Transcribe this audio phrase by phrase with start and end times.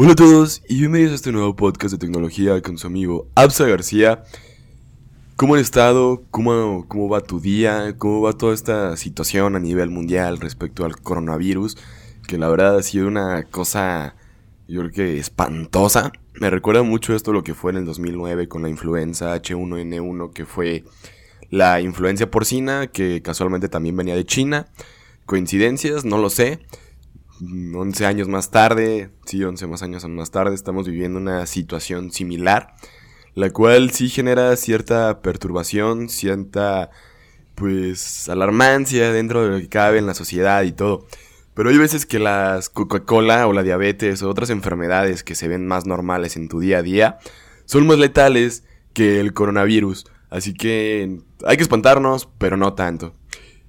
[0.00, 3.66] Hola a todos y bienvenidos a este nuevo podcast de tecnología con su amigo Absa
[3.66, 4.22] García.
[5.34, 6.22] ¿Cómo han estado?
[6.30, 7.96] ¿Cómo, ¿Cómo va tu día?
[7.98, 11.76] ¿Cómo va toda esta situación a nivel mundial respecto al coronavirus?
[12.28, 14.14] Que la verdad ha sido una cosa,
[14.68, 16.12] yo creo que espantosa.
[16.34, 20.46] Me recuerda mucho esto lo que fue en el 2009 con la influenza H1N1, que
[20.46, 20.84] fue
[21.50, 24.68] la influencia porcina, que casualmente también venía de China.
[25.26, 26.60] Coincidencias, no lo sé.
[27.40, 32.74] 11 años más tarde, sí, 11 más años más tarde, estamos viviendo una situación similar,
[33.34, 36.90] la cual sí genera cierta perturbación, cierta,
[37.54, 41.06] pues, alarmancia dentro de lo que cabe en la sociedad y todo.
[41.54, 45.66] Pero hay veces que las Coca-Cola o la diabetes o otras enfermedades que se ven
[45.66, 47.18] más normales en tu día a día
[47.64, 50.06] son más letales que el coronavirus.
[50.30, 53.14] Así que hay que espantarnos, pero no tanto.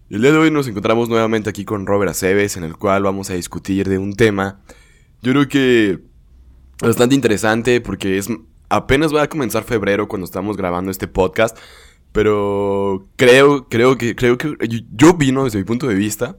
[0.09, 3.30] El día de hoy nos encontramos nuevamente aquí con Robert Aceves, en el cual vamos
[3.30, 4.59] a discutir de un tema,
[5.22, 5.99] yo creo que
[6.82, 8.27] bastante interesante porque es
[8.70, 11.55] apenas va a comenzar febrero cuando estamos grabando este podcast,
[12.12, 14.55] pero creo, creo que, creo que
[14.91, 16.37] yo vino desde mi punto de vista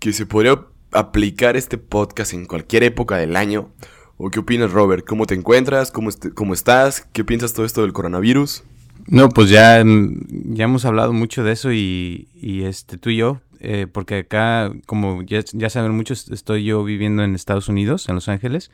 [0.00, 3.70] que se podría aplicar este podcast en cualquier época del año.
[4.16, 5.06] ¿O qué opinas, Robert?
[5.06, 5.92] ¿Cómo te encuentras?
[5.92, 7.06] ¿Cómo, cómo estás?
[7.12, 8.64] ¿Qué piensas todo esto del coronavirus?
[9.06, 12.28] No, pues ya, ya hemos hablado mucho de eso y,
[12.64, 17.22] este, tú y yo, eh, porque acá, como ya, ya, saben muchos, estoy yo viviendo
[17.24, 18.70] en Estados Unidos, en Los Ángeles,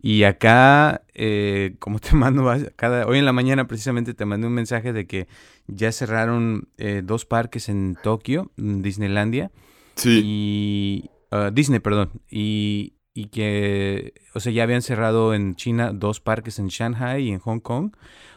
[0.00, 4.52] y acá, eh, como te mando, cada, hoy en la mañana precisamente te mandé un
[4.52, 5.28] mensaje de que
[5.68, 9.52] ya cerraron eh, dos parques en Tokio, Disneylandia,
[9.94, 10.20] sí.
[10.24, 16.20] y uh, Disney, perdón, y, y que, o sea, ya habían cerrado en China dos
[16.20, 17.92] parques en Shanghai y en Hong Kong.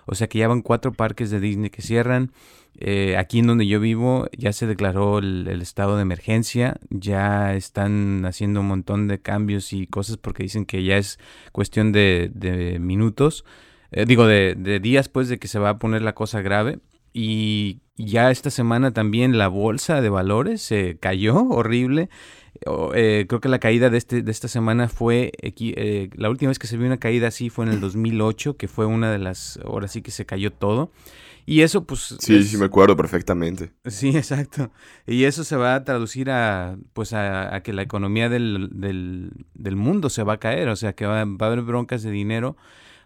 [0.05, 2.31] O sea que ya van cuatro parques de Disney que cierran.
[2.77, 8.25] Eh, aquí en donde yo vivo ya se declaró el, estado de emergencia, ya están
[8.25, 11.17] haciendo un montón de cambios y cosas porque dicen que ya es
[11.53, 13.45] cuestión de, minutos,
[13.91, 16.79] eh, digo de, de, días pues de que se va a poner la cosa grave.
[17.13, 22.09] Y ya esta semana también la bolsa de valores se cayó horrible.
[22.93, 26.59] Eh, creo que la caída de, este, de esta semana fue, eh, la última vez
[26.59, 29.59] que se vio una caída así fue en el 2008, que fue una de las,
[29.63, 30.91] ahora sí que se cayó todo.
[31.47, 32.15] Y eso pues...
[32.19, 33.71] Sí, sí me acuerdo perfectamente.
[33.85, 34.71] Sí, exacto.
[35.05, 40.09] Y eso se va a traducir a, pues a, que la economía del, del, mundo
[40.09, 42.55] se va a caer, o sea que va, va a haber broncas de dinero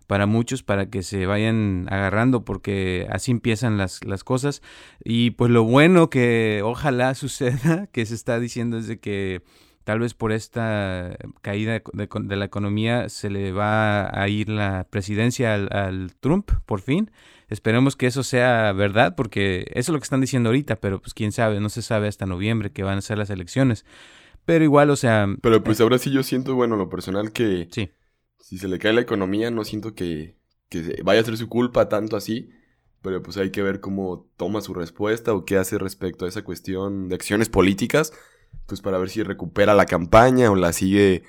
[0.09, 4.63] para muchos para que se vayan agarrando porque así empiezan las, las cosas.
[5.03, 9.43] Y pues lo bueno que ojalá suceda, que se está diciendo es de que
[9.83, 15.53] tal vez por esta caída de, la economía se le va a ir la presidencia
[15.53, 17.11] al, Trump por fin.
[17.47, 21.13] Esperemos que eso sea verdad, porque eso es lo que están diciendo ahorita, pero pues
[21.13, 23.85] quién sabe, no se sabe hasta noviembre que van a ser las elecciones.
[24.43, 25.27] Pero igual, o sea...
[25.39, 27.67] Pero pues eh, ahora sí yo siento, bueno, lo personal que...
[27.69, 27.91] Sí
[28.39, 30.35] si se le cae la economía, no siento que,
[31.03, 32.49] vaya a ser su culpa tanto así.
[33.01, 36.43] Pero pues hay que ver cómo toma su respuesta o qué hace respecto a esa
[36.43, 38.11] cuestión de acciones políticas.
[38.65, 41.23] Pues para ver si recupera la campaña o la sigue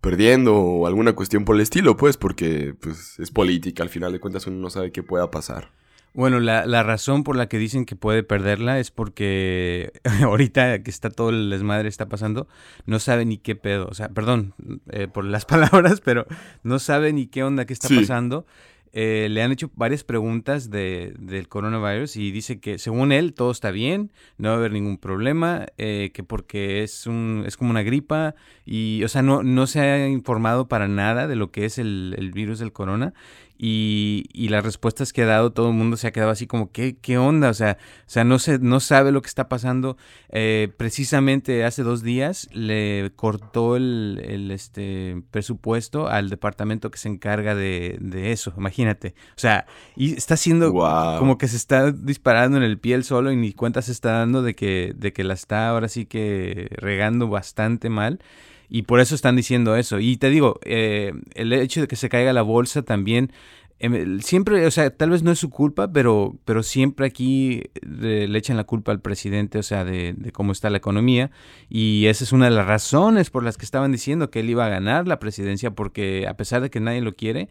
[0.00, 4.20] perdiendo o alguna cuestión por el estilo, pues, porque pues, es política, al final de
[4.20, 5.72] cuentas uno no sabe qué pueda pasar.
[6.16, 10.90] Bueno, la, la, razón por la que dicen que puede perderla es porque ahorita que
[10.90, 12.48] está todo el desmadre está pasando,
[12.86, 13.86] no sabe ni qué pedo.
[13.86, 14.54] O sea, perdón
[14.90, 16.26] eh, por las palabras, pero
[16.62, 18.46] no sabe ni qué onda que está pasando.
[18.94, 23.50] Eh, le han hecho varias preguntas de, del coronavirus y dice que según él todo
[23.50, 27.68] está bien, no va a haber ningún problema, eh, que porque es, un, es como
[27.72, 28.34] una gripa
[28.64, 32.14] y, o sea, no, no se ha informado para nada de lo que es el,
[32.16, 33.12] el virus del corona
[33.58, 36.72] y, y, las respuestas que ha dado todo el mundo se ha quedado así como,
[36.72, 37.50] ¿qué, qué onda?
[37.50, 39.96] O sea, o sea no, se, no sabe lo que está pasando.
[40.30, 47.08] Eh, precisamente hace dos días le cortó el, el, este, presupuesto al departamento que se
[47.08, 49.14] encarga de, de, eso, imagínate.
[49.30, 49.66] O sea,
[49.96, 53.82] y está haciendo como que se está disparando en el pie solo y ni cuenta
[53.82, 58.20] se está dando de que, de que la está ahora sí que regando bastante mal.
[58.68, 59.98] Y por eso están diciendo eso.
[59.98, 63.32] Y te digo, eh, el hecho de que se caiga la bolsa también,
[63.78, 67.62] em, siempre, o sea, tal vez no es su culpa, pero, pero siempre aquí
[68.02, 71.30] eh, le echan la culpa al presidente, o sea, de, de, cómo está la economía.
[71.68, 74.66] Y esa es una de las razones por las que estaban diciendo que él iba
[74.66, 77.48] a ganar la presidencia, porque a pesar de que nadie lo quiere,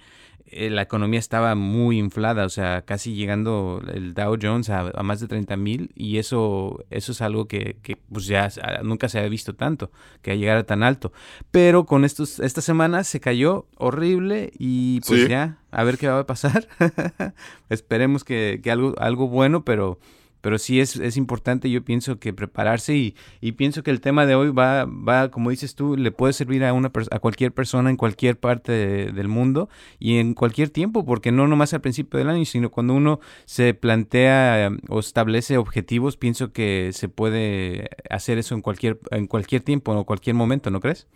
[0.51, 5.27] la economía estaba muy inflada, o sea, casi llegando el Dow Jones a, más de
[5.27, 8.50] 30 mil y eso, eso es algo que, que, pues ya
[8.83, 11.12] nunca se había visto tanto, que llegara tan alto.
[11.51, 16.19] Pero con estos, esta semana se cayó horrible y pues ya, a ver qué va
[16.19, 16.68] a pasar.
[17.69, 20.00] Esperemos que, que, algo, algo bueno, pero
[20.45, 24.27] pero sí es, es importante, yo pienso que prepararse y, y, pienso que el tema
[24.27, 27.89] de hoy va, va, como dices tú, le puede servir a, una, a cualquier persona
[27.89, 28.71] en cualquier parte
[29.12, 32.94] del mundo y en cualquier tiempo, porque no nomás al principio del año, sino cuando
[32.94, 39.00] uno se plantea em, o establece objetivos, pienso que se puede hacer eso en cualquier,
[39.09, 41.07] en cualquier tiempo o cualquier momento, ¿no crees?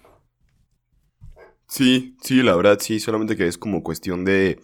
[1.68, 4.60] Sí, sí, la verdad sí, solamente que es como cuestión de,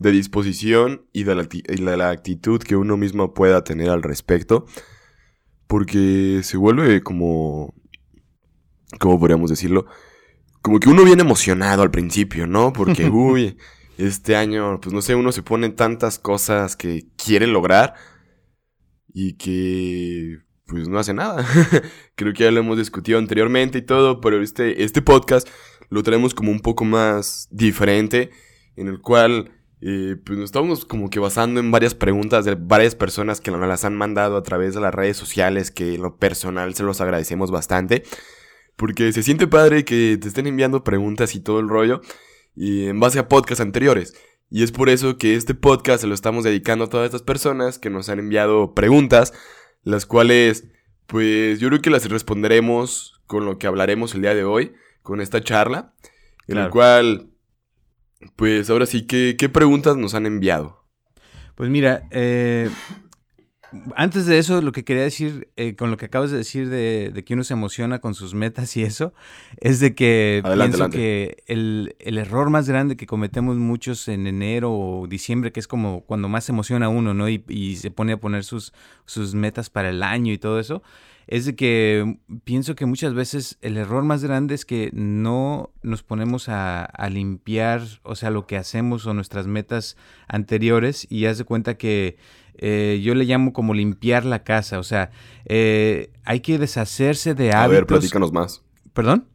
[0.00, 4.64] de disposición y de, la, actitud que uno mismo pueda tener al respecto,
[5.66, 7.74] porque se vuelve como,
[8.98, 9.84] ¿cómo podríamos decirlo?
[10.62, 12.72] Como que uno viene emocionado al principio, ¿no?
[12.72, 13.58] Porque, uy,
[13.98, 17.92] este año, pues no sé, uno se pone tantas cosas que quiere lograr
[19.12, 21.46] y que pues no hace nada.
[22.14, 25.46] Creo que ya lo hemos discutido anteriormente y todo, pero este, este podcast
[25.90, 28.30] lo tenemos como un poco más diferente,
[28.76, 32.94] en el cual eh, pues nos estamos como que basando en varias preguntas de varias
[32.94, 36.16] personas que nos las han mandado a través de las redes sociales, que en lo
[36.16, 38.02] personal se los agradecemos bastante,
[38.76, 42.02] porque se siente padre que te estén enviando preguntas y todo el rollo,
[42.54, 44.14] y en base a podcasts anteriores.
[44.50, 47.78] Y es por eso que este podcast se lo estamos dedicando a todas estas personas
[47.78, 49.32] que nos han enviado preguntas,
[49.82, 50.64] las cuales,
[51.06, 54.72] pues yo creo que las responderemos con lo que hablaremos el día de hoy
[55.02, 55.94] con esta charla,
[56.48, 57.29] en el cual,
[58.36, 60.84] pues ahora sí, ¿qué, ¿qué, preguntas nos han enviado?
[61.54, 62.70] Pues mira, eh,
[63.94, 67.22] antes de eso, lo que quería decir, eh, con lo que acabas de decir de,
[67.24, 69.14] que uno se emociona con sus metas y eso,
[69.58, 75.06] es de que pienso que el, error más grande que cometemos muchos en enero o
[75.06, 77.28] diciembre, que es como cuando más se emociona uno, ¿no?
[77.28, 78.72] Y, y se pone a poner sus,
[79.06, 80.82] sus metas para el año y todo eso,
[81.30, 86.02] es de que pienso que muchas veces el error más grande es que no nos
[86.02, 89.96] ponemos a, limpiar, o sea, lo que hacemos o nuestras metas
[90.26, 92.16] anteriores y haz de cuenta que
[92.54, 95.12] eh, yo le llamo como limpiar la casa, o sea,
[95.44, 97.64] eh, hay que deshacerse de hábitos.
[97.64, 98.64] A ver, platícanos más.
[98.92, 99.28] ¿Perdón?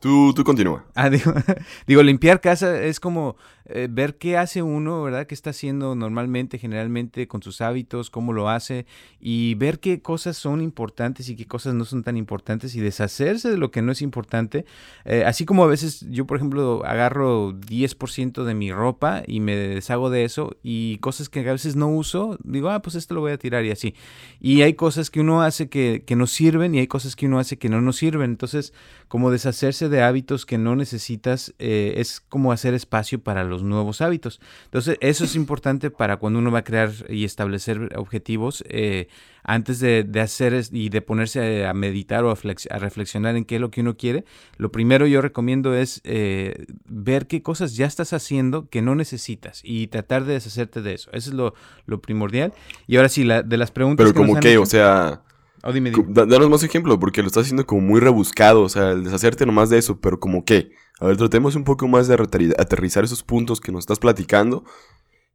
[0.00, 0.86] Tú, tú continúa.
[0.94, 1.10] Ah,
[1.86, 3.36] digo, limpiar casa es como
[3.66, 5.26] eh, ver qué hace uno, ¿verdad?
[5.26, 8.86] ¿Qué está haciendo normalmente, generalmente con sus hábitos, cómo lo hace
[9.20, 13.50] y ver qué cosas son importantes y qué cosas no son tan importantes y deshacerse
[13.50, 14.64] de lo que no es importante.
[15.04, 19.54] Eh, así como a veces yo, por ejemplo, agarro 10% de mi ropa y me
[19.54, 23.20] deshago de eso y cosas que a veces no uso, digo, ah, pues esto lo
[23.20, 23.94] voy a tirar y así.
[24.40, 27.38] Y hay cosas que uno hace que, que nos sirven y hay cosas que uno
[27.38, 28.30] hace que no nos sirven.
[28.30, 28.72] Entonces,
[29.10, 34.02] como deshacerse de hábitos que no necesitas eh, es como hacer espacio para los nuevos
[34.02, 34.40] hábitos.
[34.66, 38.62] Entonces, eso es importante para cuando uno va a crear y establecer objetivos.
[38.68, 39.08] Eh,
[39.42, 43.72] antes de, hacer y de ponerse a, meditar o a, reflexionar en qué es lo
[43.72, 44.24] que uno quiere,
[44.58, 49.60] lo primero yo recomiendo es eh, ver qué cosas ya estás haciendo que no necesitas
[49.64, 51.10] y tratar de deshacerte de eso.
[51.12, 52.52] Eso es lo, primordial.
[52.86, 54.06] Y ahora sí, la, de las preguntas.
[54.06, 55.22] Pero como que, o sea...
[55.62, 59.44] Oh, danos más ejemplo, porque lo estás haciendo como muy rebuscado, o sea, el deshacerte
[59.44, 60.70] nomás de eso, pero como qué.
[61.00, 62.14] A ver, tratemos un poco más de
[62.58, 64.64] aterrizar esos puntos que nos estás platicando.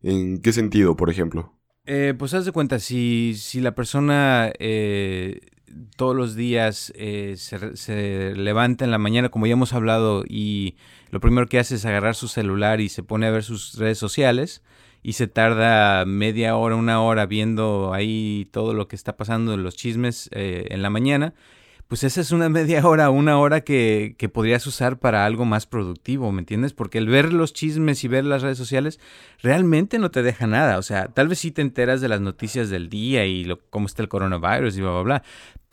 [0.01, 1.53] ¿En qué sentido, por ejemplo?
[1.85, 5.41] Eh, pues haz de cuenta, si, si la persona eh,
[5.95, 10.75] todos los días eh, se, se, levanta en la mañana, como ya hemos hablado, y
[11.11, 13.97] lo primero que hace es agarrar su celular y se pone a ver sus redes
[13.97, 14.63] sociales,
[15.03, 19.63] y se tarda media hora, una hora viendo ahí todo lo que está pasando en
[19.63, 21.35] los chismes en la mañana,
[21.87, 25.65] pues esa es una media hora, una hora que, que, podrías usar para algo más
[25.65, 26.73] productivo, ¿me entiendes?
[26.73, 28.99] Porque el ver los chismes y ver las redes sociales
[29.41, 30.77] realmente no te deja nada.
[30.77, 34.01] O sea, tal vez sí te enteras de las noticias del día y cómo está
[34.01, 35.23] el coronavirus y bla, bla, bla.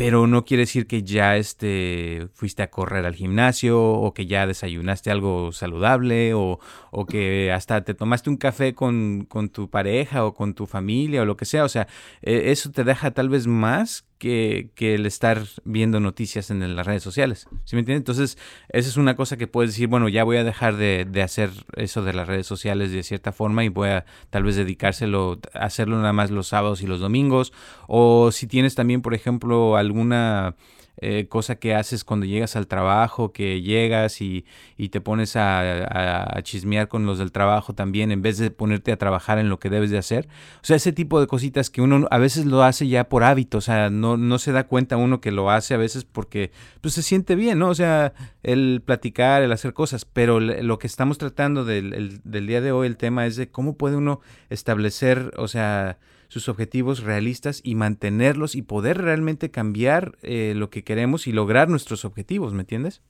[0.02, 4.49] Pero no quiere decir que ya este, fuiste a correr al gimnasio o que ya
[4.49, 6.59] desayunaste algo saludable o,
[6.90, 11.23] o que hasta te tomaste un café con, con, tu pareja o con tu familia
[11.23, 11.62] o lo que sea.
[11.62, 11.87] O sea,
[12.21, 17.02] eh, eso te deja tal vez más que, el estar viendo noticias en las redes
[17.02, 17.49] sociales.
[17.64, 18.02] ¿Sí me entiendes?
[18.02, 21.50] Entonces, esa es una cosa que puedes decir, bueno, ya voy a dejar de, hacer
[21.75, 25.97] eso de las redes sociales de cierta forma y voy a tal vez dedicárselo, hacerlo
[25.97, 27.52] nada más los sábados y los domingos.
[27.88, 30.56] O si tienes también, por ejemplo, alguna
[30.99, 34.44] eh, cosa que haces cuando llegas al trabajo, que llegas y,
[34.90, 39.38] te pones a, chismear con los del trabajo también, en vez de ponerte a trabajar
[39.38, 40.28] en lo que debes de hacer.
[40.56, 43.58] O sea, ese tipo de cositas que uno a veces lo hace ya por hábito,
[43.58, 46.94] o sea, no, no se da cuenta uno que lo hace a veces porque pues,
[46.94, 47.68] se siente bien, ¿no?
[47.68, 52.61] O sea, el platicar, el hacer cosas, pero lo que estamos tratando del, del día
[52.61, 54.20] de hoy, el tema es de cómo puede uno
[54.50, 55.99] establecer, o sea,
[56.32, 61.68] sus objetivos realistas y mantenerlos y poder realmente cambiar eh, lo que queremos y lograr
[61.68, 63.02] nuestros objetivos, ¿me entiendes?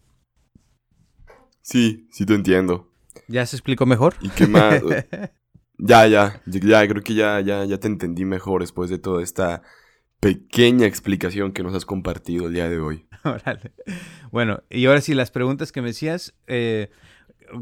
[1.60, 2.92] Sí, sí te entiendo.
[3.28, 4.16] ¿Ya se explicó mejor?
[4.22, 4.82] ¿Y qué más?
[5.84, 9.62] Ya, ya, ya, creo que ya, ya, ya te entendí mejor después de toda esta
[10.20, 13.06] pequeña explicación que nos has compartido el día de hoy.
[13.24, 13.72] Órale.
[14.30, 16.90] Bueno, y ahora sí, las preguntas que me decías, eh,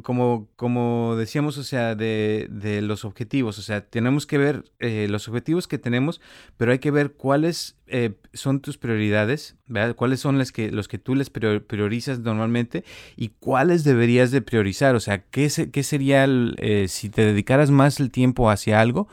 [0.03, 5.07] como, como decíamos, o sea, de, de, los objetivos, o sea, tenemos que ver eh,
[5.11, 6.21] los objetivos que tenemos,
[6.57, 9.97] pero hay que ver cuáles eh, son tus prioridades, ¿verdad?
[9.97, 12.85] cuáles son las que, los que tú les priorizas normalmente
[13.17, 18.01] y cuáles deberías de priorizar, o sea, qué, qué sería, eh, si te dedicaras más
[18.01, 19.09] el tiempo hacia algo,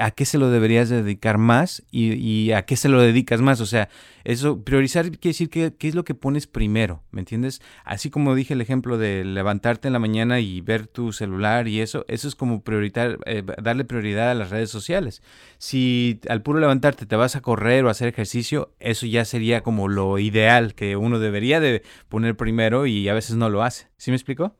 [0.00, 3.60] ¿A qué se lo deberías dedicar más y, a qué se lo dedicas más?
[3.60, 3.88] O sea,
[4.24, 7.60] eso, priorizar quiere decir qué, es lo que pones primero, ¿me entiendes?
[7.84, 11.80] Así como dije el ejemplo de levantarte en la mañana y ver tu celular y
[11.80, 15.22] eso, eso es como prioritar, eh, darle prioridad a las redes sociales.
[15.58, 19.62] Si al puro levantarte te vas a correr o a hacer ejercicio, eso ya sería
[19.62, 23.88] como lo ideal que uno debería de poner primero y a veces no lo hace.
[23.98, 24.56] ¿Sí me explico?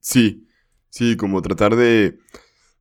[0.00, 0.48] Sí,
[0.88, 2.18] sí, como tratar de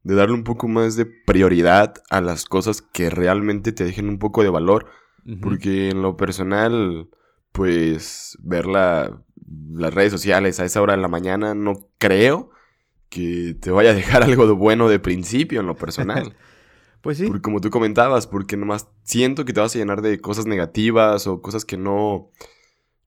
[0.07, 4.19] de darle un poco más de prioridad a las cosas que realmente te dejen un
[4.19, 4.85] poco de valor.
[5.41, 7.09] Porque en lo personal,
[7.51, 9.13] pues ver las
[9.93, 12.51] redes sociales a esa hora de la mañana no creo
[13.09, 16.37] que te vaya a dejar algo de bueno de principio en lo personal.
[17.01, 17.27] pues sí.
[17.27, 21.27] Porque como tú comentabas, porque nomás siento que te vas a llenar de cosas negativas
[21.27, 22.31] o cosas que no,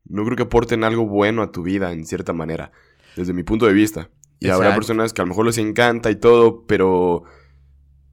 [0.05, 2.73] no creo que aporten algo bueno a tu vida en cierta manera,
[3.17, 4.11] desde mi punto de vista.
[4.41, 7.25] Y habrá personas que a lo mejor les encanta y todo, pero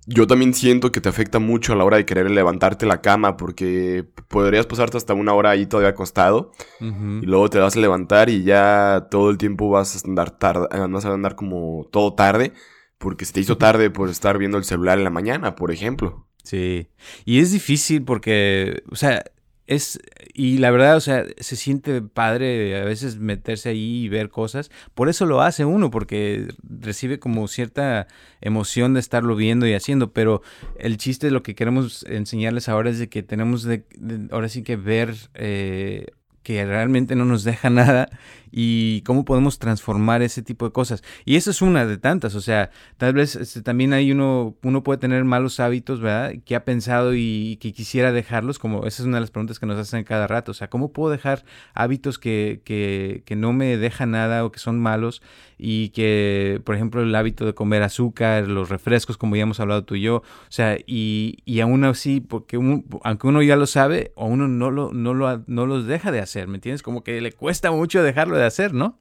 [0.06, 3.36] yo también siento que te afecta mucho a la hora de querer levantarte la cama
[3.36, 8.30] porque podrías pasarte hasta una hora ahí todavía acostado y luego te vas a levantar
[8.30, 12.54] y ya todo el tiempo vas a andar tarde, vas a andar como todo tarde
[12.98, 16.26] porque se te hizo tarde por estar viendo el celular en la mañana, por ejemplo.
[16.44, 16.88] Sí,
[17.26, 19.24] y es difícil porque, o sea,
[19.68, 20.00] es,
[20.34, 24.72] y la verdad, o sea, se siente padre a veces meterse ahí y ver cosas.
[24.96, 28.08] Por eso lo hace uno, porque recibe como cierta
[28.40, 30.14] emoción de estarlo viendo y haciendo.
[30.14, 30.42] Pero
[30.80, 33.84] el chiste, lo que queremos enseñarles ahora es de que tenemos de,
[34.32, 36.08] ahora sí que ver eh,
[36.48, 38.08] que realmente no nos deja nada
[38.54, 41.04] y cómo podemos transformar ese tipo de cosas.
[41.26, 44.82] Y esa es una de tantas, o sea, tal vez este, también hay uno, uno
[44.82, 46.36] puede tener malos hábitos, ¿verdad?
[46.46, 49.66] Que ha pensado y, que quisiera dejarlos, como esa es una de las preguntas que
[49.66, 53.76] nos hacen cada rato, o sea, ¿cómo puedo dejar hábitos que, que, que no me
[53.76, 55.22] dejan nada o que son malos
[55.58, 59.84] y que, por ejemplo, el hábito de comer azúcar, los refrescos, como ya hemos hablado
[59.84, 62.58] tú y yo, o sea, y, y aún así, porque
[63.04, 66.20] aunque uno ya lo sabe, o uno no, lo, no, lo, no los deja de
[66.20, 66.84] hacer, ¿me entiendes?
[66.84, 69.00] Como que le cuesta mucho dejarlo de hacer, ¿no?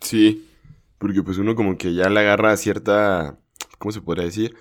[0.00, 0.46] Sí,
[0.98, 3.38] porque pues uno como que ya le agarra cierta,
[3.78, 4.54] ¿cómo se podría decir?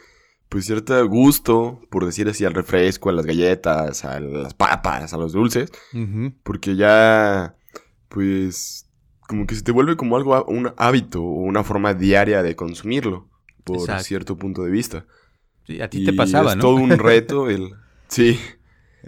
[0.49, 5.17] Pues cierto gusto, por decir así, al refresco, a las galletas, a las papas, a
[5.17, 5.71] los dulces,
[6.43, 7.57] porque ya,
[8.07, 8.86] pues,
[9.27, 13.29] como que se te vuelve como algo, un hábito o una forma diaria de consumirlo,
[13.63, 15.05] por cierto punto de vista.
[15.65, 17.73] Sí, a ti te pasaba, es todo un reto el...
[18.07, 18.39] Sí,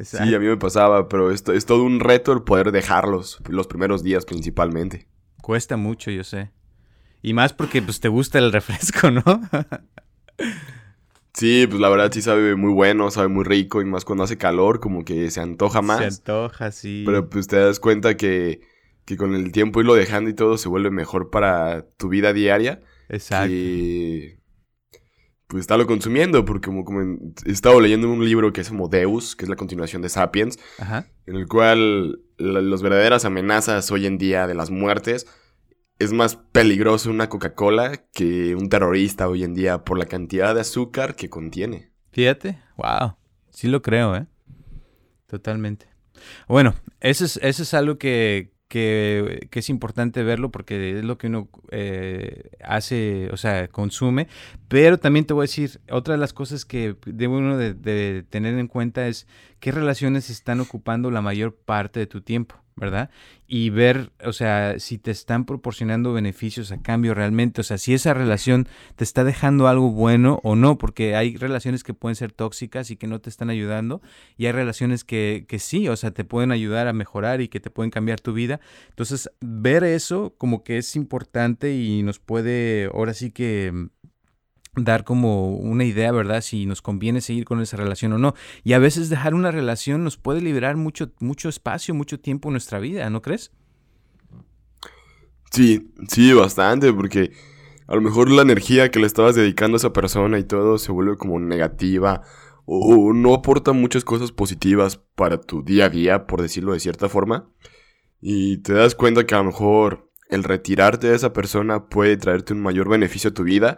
[0.04, 3.68] Sí, a mí me pasaba, pero esto es todo un reto el poder dejarlos, los
[3.68, 5.08] primeros días principalmente.
[5.42, 6.52] Cuesta mucho, yo sé.
[7.22, 9.24] Y más porque pues te gusta el refresco, ¿no?
[11.34, 14.38] sí, pues la verdad sí sabe muy bueno, sabe muy rico y más cuando hace
[14.38, 16.00] calor como que se antoja más.
[16.00, 17.04] Se antoja, sí.
[17.06, 18.62] Pero pues te das cuenta que,
[19.10, 22.82] que con el tiempo irlo dejando y todo se vuelve mejor para tu vida diaria.
[23.10, 23.56] Exacto
[25.50, 27.02] pues estarlo consumiendo, porque como, como
[27.44, 30.60] he estado leyendo un libro que es como Deus, que es la continuación de Sapiens,
[31.26, 35.26] en el cual las verdaderas amenazas hoy en día de las muertes
[35.98, 40.62] es más peligroso una Coca-Cola que un terrorista hoy en día por la cantidad de
[40.62, 41.94] azúcar que contiene.
[42.12, 43.16] Fíjate, wow,
[43.50, 44.28] sí lo creo, ¿eh?
[45.26, 45.88] Totalmente.
[46.48, 51.28] Bueno, eso es, eso es algo que, que, es importante verlo porque es lo que
[51.28, 54.30] uno eh, hace, o sea, consume.
[54.70, 58.58] Pero también te voy a decir, otra de las cosas que debe uno de tener
[58.58, 59.28] en cuenta es
[59.60, 62.56] qué relaciones están ocupando la mayor parte de tu tiempo.
[62.80, 63.10] ¿Verdad?
[63.48, 67.94] Y ver, o sea, si te están proporcionando beneficios a cambio realmente, o sea, si
[67.94, 72.32] esa relación te está dejando algo bueno o no, porque hay relaciones que pueden ser
[72.32, 74.02] tóxicas y que no te están ayudando,
[74.38, 77.60] y hay relaciones que, que sí, o sea, te pueden ayudar a mejorar y que
[77.60, 78.60] te pueden cambiar tu vida.
[78.90, 83.90] Entonces, ver eso como que es importante y nos puede, ahora sí que
[84.76, 86.42] dar como una idea, ¿verdad?
[86.42, 88.34] Si nos conviene seguir con esa relación o no.
[88.64, 92.54] Y a veces dejar una relación nos puede liberar mucho, mucho espacio, mucho tiempo en
[92.54, 93.52] nuestra vida, ¿no crees?
[95.52, 97.32] Sí, sí, bastante, porque
[97.88, 100.92] a lo mejor la energía que le estabas dedicando a esa persona y todo se
[100.92, 102.22] vuelve como negativa
[102.66, 107.10] o no aporta muchas cosas positivas para tu día a día, por decirlo de cierta
[107.10, 107.50] forma.
[108.22, 112.54] Y te das cuenta que a lo mejor el retirarte de esa persona puede traerte
[112.54, 113.78] un mayor beneficio a tu vida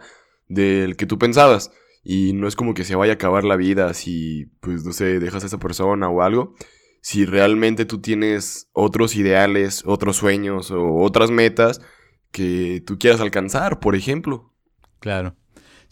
[0.52, 1.70] del que tú pensabas.
[2.04, 5.20] Y no es como que se vaya a acabar la vida si, pues, no sé,
[5.20, 6.54] dejas a esa persona o algo.
[7.00, 11.80] Si realmente tú tienes otros ideales, otros sueños o otras metas
[12.30, 14.52] que tú quieras alcanzar, por ejemplo.
[15.00, 15.36] Claro.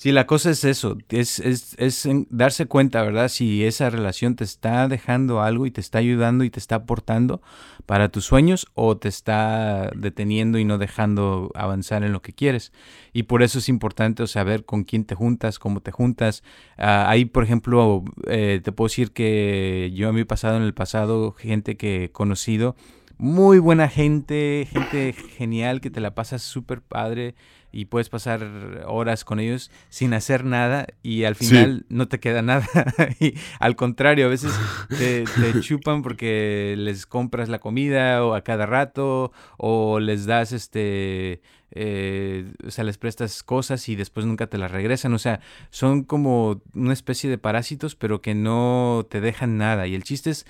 [0.00, 3.28] Sí, la cosa es eso, es, es, es darse cuenta, ¿verdad?
[3.28, 7.42] Si esa relación te está dejando algo y te está ayudando y te está aportando
[7.84, 12.72] para tus sueños o te está deteniendo y no dejando avanzar en lo que quieres.
[13.12, 16.42] Y por eso es importante saber con quién te juntas, cómo te juntas.
[16.78, 20.72] Ah, ahí, por ejemplo, eh, te puedo decir que yo a mi pasado, en el
[20.72, 22.74] pasado, gente que he conocido,
[23.20, 27.34] muy buena gente, gente genial que te la pasas súper padre
[27.70, 32.40] y puedes pasar horas con ellos sin hacer nada y al final no te queda
[32.40, 32.66] nada.
[33.20, 34.58] y al contrario, a veces
[34.88, 40.52] te, te, chupan porque les compras la comida o a cada rato o les das
[40.52, 45.14] este eh, o sea, les prestas cosas y después nunca te las regresan.
[45.14, 49.86] O sea, son como una especie de parásitos, pero que no te dejan nada.
[49.86, 50.46] Y el chiste es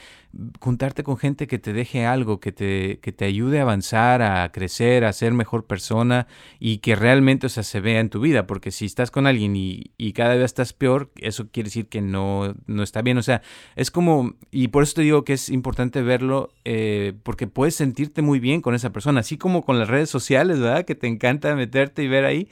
[0.61, 4.51] juntarte con gente que te deje algo, que te, que te ayude a avanzar, a
[4.53, 6.27] crecer, a ser mejor persona
[6.59, 8.47] y que realmente, o sea, se vea en tu vida.
[8.47, 12.01] Porque si estás con alguien y, y cada vez estás peor, eso quiere decir que
[12.01, 13.19] no, no está bien.
[13.19, 13.43] O sea,
[13.77, 18.23] es como, y por eso te digo que es importante verlo, eh, porque puedes sentirte
[18.23, 20.85] muy bien con esa persona, así como con las redes sociales, ¿verdad?
[20.85, 22.49] Que encanta meterte y ver ahí.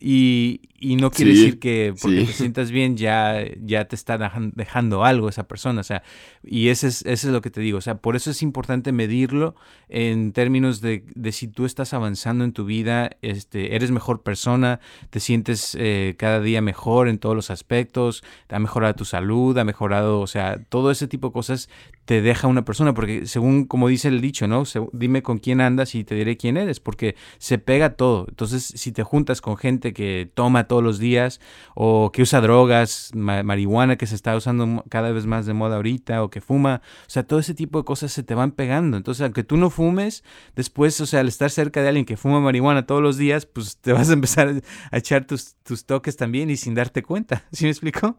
[0.00, 4.18] Y, y no quiere decir que porque te sientas bien ya, ya te está
[4.54, 5.80] dejando algo esa persona.
[5.80, 6.02] O sea,
[6.42, 7.78] y ese es, ese es lo que te digo.
[7.78, 9.54] O sea, por eso es importante medirlo
[9.88, 14.80] en términos de, de si tú estás avanzando en tu vida, este, eres mejor persona,
[15.10, 19.64] te sientes eh, cada día mejor en todos los aspectos, ha mejorado tu salud, ha
[19.64, 21.68] mejorado, o sea, todo ese tipo de cosas
[22.04, 24.64] te deja una persona, porque según como dice el dicho, ¿no?
[24.92, 28.26] dime con quién andas y te diré quién eres, porque se pega todo.
[28.28, 31.40] Entonces, si te juntas con gente que toma todos los días
[31.74, 36.22] o que usa drogas, marihuana que se está usando cada vez más de moda ahorita
[36.22, 38.96] o que fuma, o sea, todo ese tipo de cosas se te van pegando.
[38.96, 40.22] Entonces, aunque tú no fumes,
[40.54, 43.78] después, o sea, al estar cerca de alguien que fuma marihuana todos los días, pues
[43.78, 47.44] te vas a empezar a echar tus, toques también y sin darte cuenta.
[47.52, 48.16] ¿Sí me explico?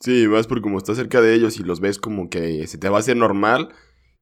[0.00, 2.88] Sí, vas por como estás cerca de ellos y los ves como que se te
[2.88, 3.68] va a hacer normal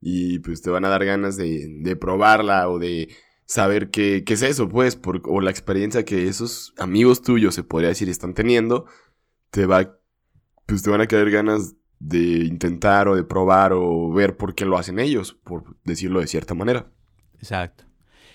[0.00, 3.09] y pues te van a dar ganas de probarla o de
[3.46, 7.64] saber qué, qué es eso, pues, por, o la experiencia que esos amigos tuyos, se
[7.64, 8.87] podría decir, están teniendo,
[9.50, 9.98] te va,
[10.66, 14.64] pues te van a quedar ganas de intentar o de probar o ver por qué
[14.64, 16.90] lo hacen ellos, por decirlo de cierta manera.
[17.35, 17.85] Exacto.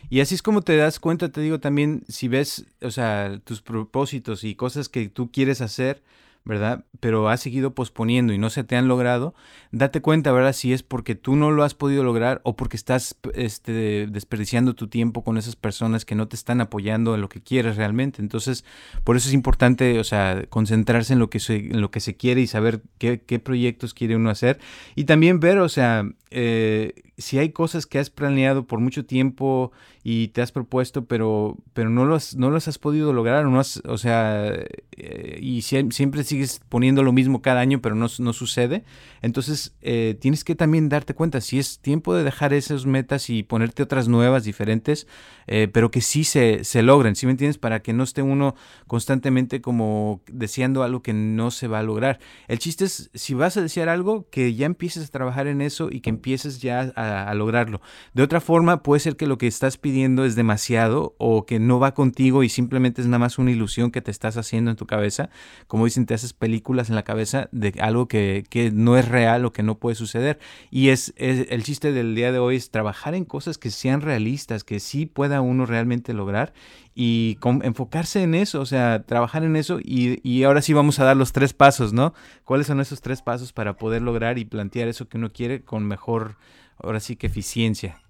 [0.09, 3.61] Y así es como te das cuenta, te digo también, si ves, o sea, tus
[3.61, 6.01] propósitos y cosas que tú quieres hacer,
[6.47, 6.85] ¿verdad?
[6.99, 9.35] Pero has seguido posponiendo y no se te han logrado,
[9.71, 10.53] date cuenta, ¿verdad?
[10.53, 14.87] Si es porque tú no lo has podido lograr o porque estás este, desperdiciando tu
[14.87, 18.21] tiempo con esas personas que no te están apoyando en lo que quieres realmente.
[18.21, 18.63] Entonces,
[19.03, 22.15] por eso es importante, o sea, concentrarse en lo que se, en lo que se
[22.15, 24.59] quiere y saber qué, qué proyectos quiere uno hacer.
[24.95, 29.71] Y también ver, o sea, eh, si hay cosas que has planeado por mucho tiempo
[30.09, 33.59] y te has propuesto, pero, pero no, los, no los has podido lograr, o, no
[33.59, 34.53] o sea,
[34.95, 38.85] eh, y siempre sigues poniendo lo mismo cada año, pero no, no sucede,
[39.21, 43.43] entonces eh, tienes que también darte cuenta si es tiempo de dejar esas metas y
[43.43, 45.07] ponerte otras nuevas, diferentes,
[45.45, 47.57] eh, pero que sí se, se logren, ¿sí me entiendes?
[47.57, 48.55] Para que no esté uno
[48.87, 52.19] constantemente como deseando algo que no se va a lograr.
[52.47, 55.89] El chiste es, si vas a desear algo, que ya empieces a trabajar en eso
[55.91, 57.81] y que empieces ya a, lograrlo.
[58.13, 61.79] De otra forma, puede ser que lo que estás pidiendo es demasiado o que no
[61.79, 64.85] va contigo y simplemente es nada más una ilusión que te estás haciendo en tu
[64.85, 65.29] cabeza.
[65.67, 69.45] Como dicen, te haces películas en la cabeza de algo que, que no es real
[69.45, 70.39] o que no puede suceder.
[70.71, 74.63] Y es, el chiste del día de hoy es trabajar en cosas que sean realistas,
[74.63, 76.53] que sí pueda uno realmente lograr
[76.95, 81.03] y enfocarse en eso, o sea, trabajar en eso y, y, ahora sí vamos a
[81.03, 82.15] dar los tres pasos, ¿no?
[82.43, 85.85] ¿Cuáles son esos tres pasos para poder lograr y plantear eso que uno quiere con
[85.85, 86.37] mejor,
[86.79, 88.01] ahora sí que eficiencia?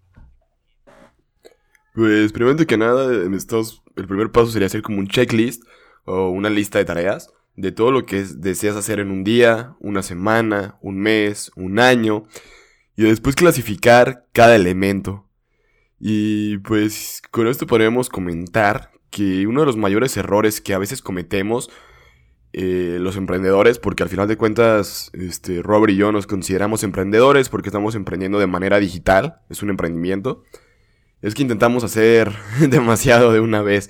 [1.98, 5.64] Pues primero que nada, estos, el primer paso sería hacer como un checklist
[6.06, 10.04] o una lista de tareas de todo lo que deseas hacer en un día, una
[10.04, 12.26] semana, un mes, un año,
[12.96, 15.28] y después clasificar cada elemento.
[16.00, 21.02] Y pues con esto podemos comentar que uno de los mayores errores que a veces
[21.02, 21.72] cometemos
[22.54, 27.50] eh, los emprendedores, porque al final de cuentas este, Robert y yo nos consideramos emprendedores
[27.50, 30.44] porque estamos emprendiendo de manera digital, es un emprendimiento,
[31.22, 32.34] es que intentamos hacer
[32.70, 33.90] demasiado de una vez.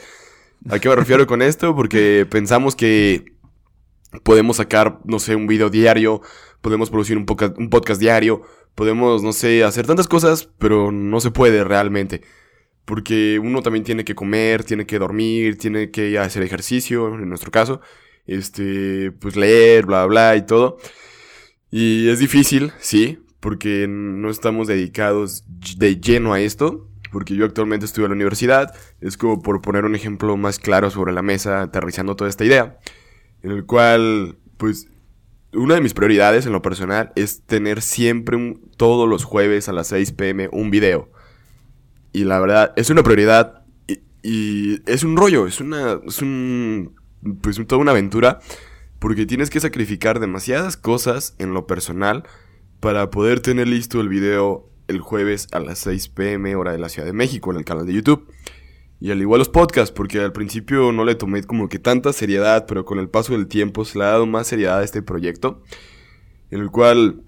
[0.69, 1.75] ¿A qué me refiero con esto?
[1.75, 3.33] Porque pensamos que
[4.23, 6.21] podemos sacar, no sé, un video diario,
[6.61, 7.25] podemos producir un,
[7.57, 8.41] un podcast diario,
[8.75, 12.21] podemos, no sé, hacer tantas cosas, pero no se puede realmente.
[12.85, 17.51] porque uno también tiene que comer, tiene que dormir, tiene que hacer ejercicio, en nuestro
[17.51, 17.81] caso,
[18.27, 20.77] este, pues leer, bla, bla, y todo.
[21.69, 25.43] Y es difícil, sí, porque no estamos dedicados
[25.77, 29.85] de lleno a esto, porque yo actualmente estudio en la universidad, es como por poner
[29.85, 32.77] un ejemplo más claro sobre la mesa, aterrizando toda esta idea,
[33.43, 34.87] en el cual, pues,
[35.53, 39.87] una de mis prioridades en lo personal es tener siempre todos los jueves a las
[39.87, 41.09] 6 pm un video.
[42.11, 43.63] Y la verdad, es una prioridad
[44.23, 46.95] y, es un rollo, es una, es un,
[47.41, 48.39] pues toda una aventura,
[48.99, 52.23] porque tienes que sacrificar demasiadas cosas en lo personal
[52.79, 56.89] para poder tener listo el video el jueves a las 6 pm hora de la
[56.89, 58.31] Ciudad de México en el canal de YouTube.
[58.99, 62.65] Y al igual los podcasts, porque al principio no le tomé como que tanta seriedad,
[62.67, 65.61] pero con el paso del tiempo se le ha dado más seriedad a este proyecto,
[66.49, 67.21] en el cual,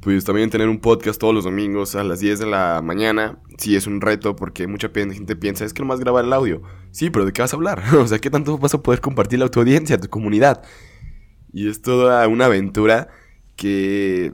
[0.00, 3.76] pues también tener un podcast todos los domingos a las 10 de la mañana, sí
[3.76, 6.62] es un reto, porque mucha gente piensa, es que nomás grabar el audio.
[6.92, 7.82] Sí, pero ¿de qué vas a hablar?
[7.94, 10.62] o sea, ¿qué tanto vas a poder compartir a tu audiencia, a tu comunidad?
[11.52, 13.08] Y es toda una aventura
[13.56, 14.32] que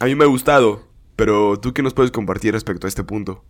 [0.00, 0.91] a mí me ha gustado,
[1.22, 3.44] pero tú qué nos puedes compartir respecto a este punto?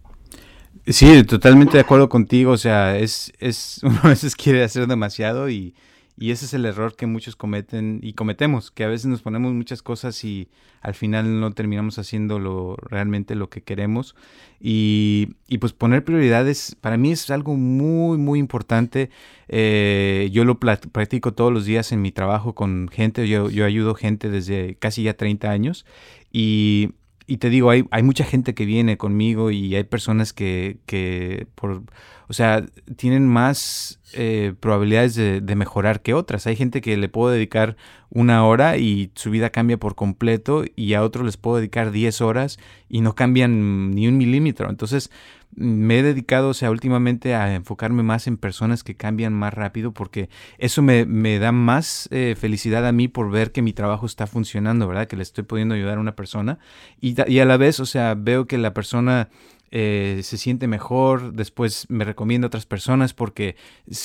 [0.86, 2.52] Sí, totalmente de acuerdo contigo.
[2.52, 5.74] O sea, es, es uno a veces quiere hacer demasiado y,
[6.18, 9.54] y, ese es el error que muchos cometen y cometemos, que a veces nos ponemos
[9.54, 10.50] muchas cosas y
[10.82, 14.16] al final no terminamos haciendo lo, realmente lo que queremos.
[14.60, 19.08] Y, y pues poner prioridades para mí es algo muy, muy importante.
[19.48, 23.26] Eh, yo lo practico todos los días en mi trabajo con gente.
[23.28, 25.86] Yo, yo ayudo gente desde casi ya 30 años
[26.30, 26.90] y
[27.32, 31.46] y te digo, hay, hay mucha gente que viene conmigo y hay personas que, que
[31.54, 31.82] por,
[32.28, 32.66] o sea,
[32.96, 36.46] tienen más eh, probabilidades de, mejorar que otras.
[36.46, 37.78] Hay gente que le puedo dedicar
[38.10, 42.20] una hora y su vida cambia por completo y a otros les puedo dedicar 10
[42.20, 42.58] horas
[42.90, 44.68] y no cambian ni un milímetro.
[44.68, 45.10] Entonces,
[45.54, 49.92] me he dedicado, o sea, últimamente a enfocarme más en personas que cambian más rápido
[49.92, 54.06] porque eso me, me da más eh, felicidad a mí por ver que mi trabajo
[54.06, 55.06] está funcionando, ¿verdad?
[55.06, 56.58] Que le estoy pudiendo ayudar a una persona
[57.00, 59.28] y, y a la vez, o sea, veo que la persona
[59.74, 63.56] eh, se siente mejor, después me recomienda a otras personas porque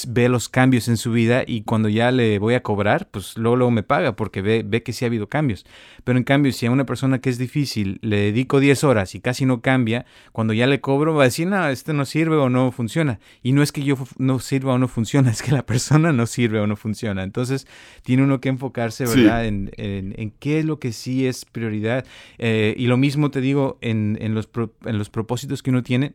[0.08, 3.58] ve los cambios en su vida y cuando ya le voy a cobrar, pues luego,
[3.58, 5.66] luego me paga porque ve, ve que sí ha habido cambios.
[6.08, 9.20] Pero en cambio, si a una persona que es difícil le dedico 10 horas y
[9.20, 12.48] casi no cambia, cuando ya le cobro va a decir, no, este no sirve o
[12.48, 13.20] no funciona.
[13.44, 16.26] Y no es que yo no sirva o no funciona, es que la persona no
[16.26, 17.24] sirve o no funciona.
[17.24, 17.68] Entonces,
[18.04, 19.48] tiene uno que enfocarse, ¿verdad?
[19.48, 22.06] En, en, qué es lo que sí es prioridad.
[22.38, 24.48] Eh, y lo mismo te digo en, en, los,
[24.86, 26.14] en los propósitos que uno tiene.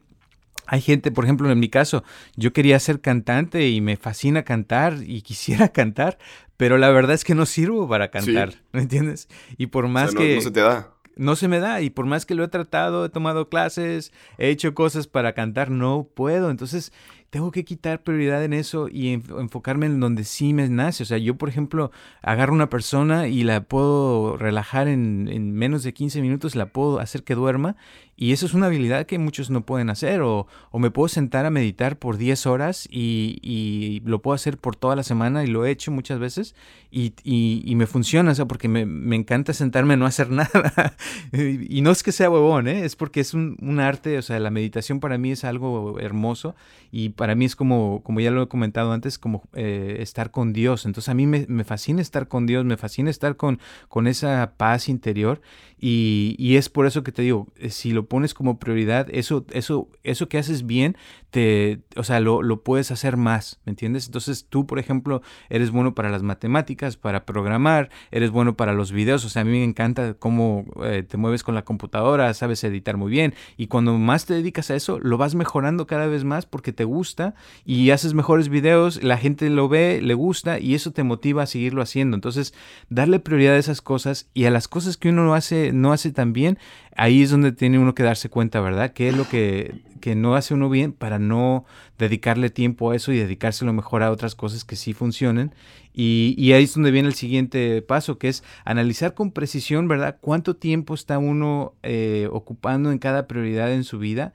[0.66, 2.04] Hay gente, por ejemplo, en mi caso,
[2.36, 6.16] yo quería ser cantante y me fascina cantar y quisiera cantar,
[6.62, 9.28] pero la verdad es que no sirvo para cantar, ¿me entiendes?
[9.58, 10.36] Y por más que...
[10.36, 10.92] No se te da.
[11.16, 14.48] No se me da y por más que lo he tratado, he tomado clases, he
[14.48, 16.52] hecho cosas para cantar, no puedo.
[16.52, 16.92] Entonces,
[17.32, 21.02] tengo que quitar prioridad en eso y enfocarme en donde sí me nace.
[21.02, 21.90] O sea, yo, por ejemplo,
[22.20, 27.00] agarro una persona y la puedo relajar en, en, menos de 15 minutos, la puedo
[27.00, 27.74] hacer que duerma.
[28.18, 30.20] Y eso es una habilidad que muchos no pueden hacer.
[30.20, 34.58] O, o me puedo sentar a meditar por 10 horas y, y, lo puedo hacer
[34.58, 36.54] por toda la semana y lo he hecho muchas veces
[36.92, 38.32] y, y me funciona.
[38.32, 40.94] O sea, porque me, me, encanta sentarme a no hacer nada.
[41.32, 42.84] y no es que sea huevón, ¿eh?
[42.84, 44.18] es porque es un, un arte.
[44.18, 46.54] O sea, la meditación para mí es algo hermoso
[46.90, 50.52] y para mí es como, como ya lo he comentado antes, como eh, estar con
[50.52, 50.84] Dios.
[50.84, 54.54] Entonces a mí me, me, fascina estar con Dios, me fascina estar con, con esa
[54.58, 55.40] paz interior
[55.84, 59.44] y, y, es por eso que te digo, eh, si lo pones como prioridad, eso,
[59.50, 60.96] eso, eso que haces bien,
[61.30, 64.06] te, o sea, lo, lo puedes hacer más, ¿me entiendes?
[64.06, 68.92] Entonces tú, por ejemplo, eres bueno para las matemáticas, para programar, eres bueno para los
[68.92, 72.64] videos, o sea, a mí me encanta cómo eh, te mueves con la computadora, sabes
[72.64, 76.24] editar muy bien y cuando más te dedicas a eso, lo vas mejorando cada vez
[76.24, 80.74] más porque te gusta y haces mejores videos, la gente lo ve, le gusta y
[80.74, 82.16] eso te motiva a seguirlo haciendo.
[82.16, 82.54] Entonces,
[82.88, 86.12] darle prioridad a esas cosas y a las cosas que uno no hace, no hace
[86.12, 86.58] tan bien,
[86.96, 88.92] ahí es donde tiene uno que darse cuenta, ¿verdad?
[88.92, 91.64] ¿Qué es lo que, que no hace uno bien para no
[91.98, 95.54] dedicarle tiempo a eso y dedicárselo mejor a otras cosas que sí funcionen?
[95.94, 100.18] Y, ahí es donde viene el siguiente paso, que es analizar con precisión, ¿verdad?
[100.20, 104.32] ¿Cuánto tiempo está uno eh, ocupando en cada prioridad en su vida?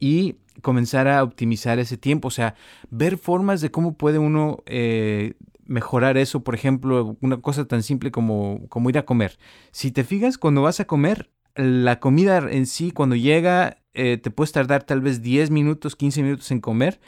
[0.00, 2.54] Y comenzar a optimizar ese tiempo, o sea,
[2.90, 5.34] ver formas de cómo puede uno eh,
[5.66, 9.38] mejorar eso, por ejemplo, una cosa tan simple como, como ir a comer.
[9.70, 14.30] Si te fijas, cuando vas a comer, la comida en sí, cuando llega, eh, te
[14.30, 17.00] puedes tardar tal vez 10 minutos, 15 minutos en comer,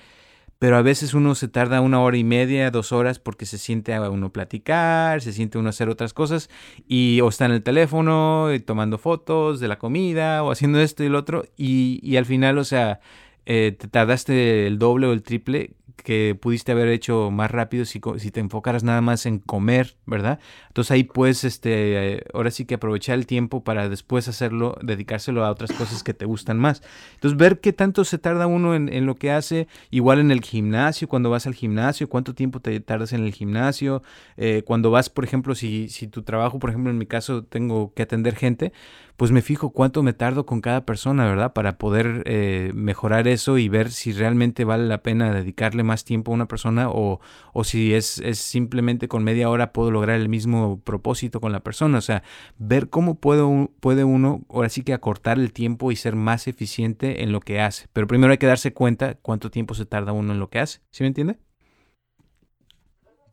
[0.59, 3.95] pero a veces uno se tarda una hora y media, dos horas porque se siente
[3.95, 6.51] a uno platicar, se siente uno hacer otras cosas
[6.87, 11.09] y o está en el teléfono tomando fotos de la comida o haciendo esto y
[11.09, 13.01] lo otro y, y al final, o sea,
[13.47, 18.01] eh, te tardaste el doble o el triple que pudiste haber hecho más rápido si,
[18.19, 20.39] si, te enfocaras nada más en comer, ¿verdad?
[20.69, 25.51] Entonces ahí puedes, este, ahora sí que aprovechar el tiempo para después hacerlo, dedicárselo a
[25.51, 26.83] otras cosas que te gustan más.
[27.15, 30.41] Entonces ver qué tanto se tarda uno en, en lo que hace, igual en el
[30.43, 34.03] gimnasio, cuando vas al gimnasio, cuánto tiempo te tardas en el gimnasio,
[34.37, 37.93] eh, cuando vas, por ejemplo, si, si tu trabajo, por ejemplo, en mi caso tengo
[37.95, 38.73] que atender gente,
[39.21, 41.53] pues me fijo cuánto me tardo con cada persona, ¿verdad?
[41.53, 46.33] Para poder eh, mejorar eso y ver si realmente vale la pena dedicarle más tiempo
[46.33, 47.21] a una persona o,
[47.53, 51.61] o si es, es, simplemente con media hora puedo lograr el mismo propósito con la
[51.61, 51.99] persona.
[51.99, 52.23] O sea,
[52.57, 57.23] ver cómo puedo, puede uno ahora sí que acortar el tiempo y ser más eficiente
[57.23, 57.89] en lo que hace.
[57.93, 60.81] Pero primero hay que darse cuenta cuánto tiempo se tarda uno en lo que hace.
[60.93, 61.39] ¿Sí me entiende?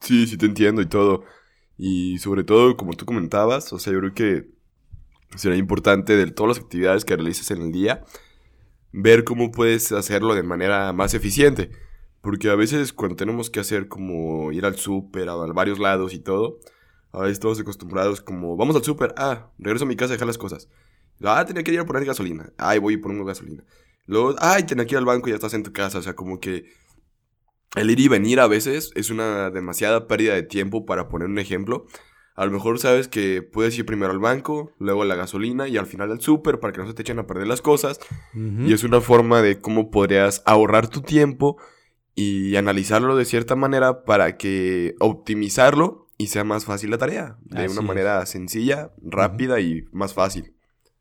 [0.02, 1.23] Sí, sí te entiendo y todo.
[1.78, 4.57] Y sobre todo, como tú comentabas, o sea, yo creo que
[5.36, 8.04] será importante de todas las actividades que realices en el día,
[8.92, 11.72] ver cómo puedes hacerlo de manera más eficiente.
[12.22, 16.20] Porque a veces cuando tenemos que hacer como ir al súper, a varios lados y
[16.20, 16.60] todo,
[17.12, 20.28] a veces todos acostumbrados como, vamos al súper, ah, regreso a mi casa a dejar
[20.28, 20.70] las cosas.
[21.24, 22.52] Ah, tenía que ir a poner gasolina.
[22.58, 23.63] Ay, voy y pongo gasolina.
[24.06, 26.00] Luego, ay, tenía que ir al banco y ya estás en tu casa.
[26.00, 26.66] O sea, como que
[27.76, 31.40] el ir y venir a veces es una demasiada pérdida de tiempo para poner un
[31.40, 31.86] ejemplo.
[32.38, 35.76] A lo mejor sabes que puedes ir primero al banco, luego a la gasolina y
[35.76, 38.00] al final al súper para que no se te echen a perder las cosas.
[38.36, 41.58] Y es una forma de cómo podrías ahorrar tu tiempo
[42.13, 47.38] y analizarlo de cierta manera para que optimizarlo y sea más fácil la tarea.
[47.41, 50.54] De una manera sencilla, rápida y más fácil.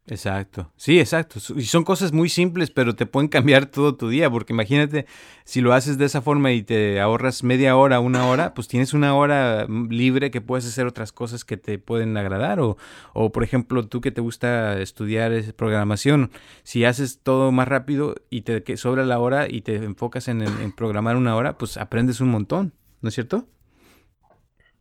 [0.08, 1.40] Exacto, sí, exacto.
[1.56, 5.04] Y son cosas muy simples, pero te pueden cambiar todo tu día, porque imagínate,
[5.44, 8.94] si lo haces de esa forma y te ahorras media hora, una hora, pues tienes
[8.94, 12.60] una hora mm, libre que puedes hacer otras cosas que te pueden agradar.
[12.60, 12.76] O,
[13.14, 16.30] o por ejemplo, tú que te gusta estudiar programación,
[16.62, 20.70] si haces todo más rápido y te sobra la hora y te enfocas en, en
[20.70, 23.48] programar una hora, pues aprendes un montón, ¿no es cierto?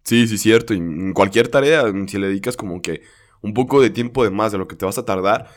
[0.03, 0.75] Sí, sí, cierto.
[0.75, 3.01] Y en cualquier tarea, si le dedicas como que
[3.45, 5.47] un poco de tiempo de más de lo que te vas a tardar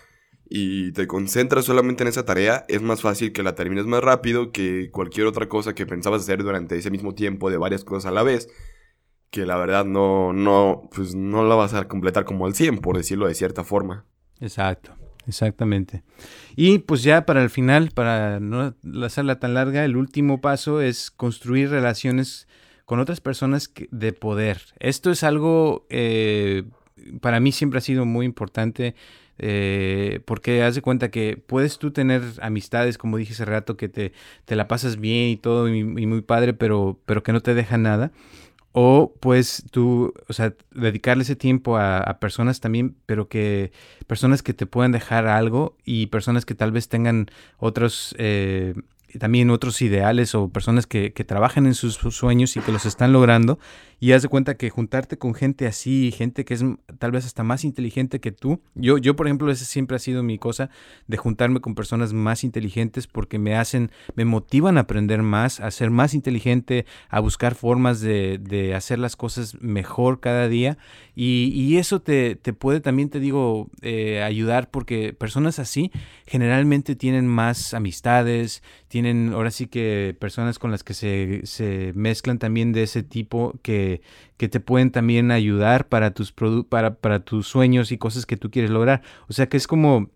[0.48, 4.53] y te concentras solamente en esa tarea, es más fácil que la termines más rápido
[4.53, 8.14] que cualquier otra cosa que pensabas hacer durante ese mismo tiempo de varias cosas a
[8.14, 8.48] la vez,
[9.31, 12.96] que la verdad no, no, pues no la vas a completar como al 100, por
[12.96, 14.05] decirlo de cierta forma.
[14.40, 14.94] Exacto.
[15.27, 16.05] Exactamente.
[16.57, 18.74] Y pues ya para el final, para no
[19.05, 22.48] hacerla tan larga, el último paso es construir relaciones
[22.87, 24.62] con otras personas de poder.
[24.79, 26.62] Esto es algo eh,
[27.20, 28.94] para mí siempre ha sido muy importante
[29.38, 33.88] eh, porque haz de cuenta que puedes tú tener amistades, como dije hace rato, que
[33.88, 34.12] te,
[34.44, 37.78] te la pasas bien y todo y, muy padre, pero, pero que no te deja
[37.78, 38.11] nada.
[38.72, 43.72] O pues tú, o sea, dedicarle ese tiempo a, personas también, pero que
[44.06, 48.74] personas que te puedan dejar algo y personas que tal vez tengan otros eh,
[49.18, 53.12] también otros ideales o personas que, que trabajan en sus, sueños y que los están
[53.12, 53.58] logrando.
[54.00, 56.64] Y haz de cuenta que juntarte con gente así, gente que es
[56.98, 58.61] tal vez hasta más inteligente que tú.
[58.74, 60.70] Yo, yo por ejemplo, esa siempre ha sido mi cosa
[61.08, 65.70] de juntarme con personas más inteligentes porque me hacen, me motivan a aprender más, a
[65.72, 70.78] ser más inteligente, a buscar formas de, de hacer las cosas mejor cada día.
[71.16, 75.90] Y, y eso te, te, puede también, te digo, eh, ayudar porque personas así
[76.26, 82.38] generalmente tienen más amistades, tienen ahora sí que personas con las que se, se mezclan
[82.38, 83.88] también de ese tipo que,
[84.37, 86.35] que te pueden también ayudar para tus,
[86.68, 89.03] para, para tus sueños y cosas que tú quieres lograr.
[89.29, 90.11] O sea que es como,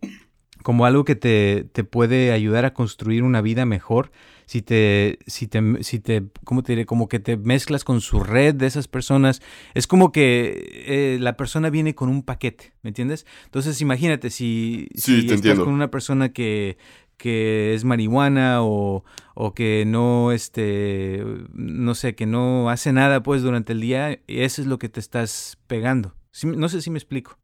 [0.63, 4.11] como algo que te, te puede ayudar a construir una vida mejor
[4.53, 6.85] si te, si te, si te, ¿cómo te diré?
[6.85, 9.41] Como que te mezclas con su red de esas personas.
[9.73, 13.25] Es como que eh, la persona viene con un paquete, ¿me entiendes?
[13.47, 16.77] Entonces imagínate si, si estás con una persona que,
[17.23, 19.05] que es marihuana o,
[19.37, 24.61] o, que no, este, no sé, que no hace nada pues durante el día, eso
[24.61, 26.17] es lo que te estás pegando.
[26.43, 27.39] no sé si me explico.